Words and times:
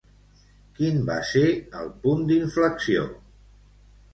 Quin 0.77 0.97
va 1.09 1.17
ser 1.33 1.43
el 1.81 1.91
punt 2.07 2.25
d'inflexió? 2.33 3.05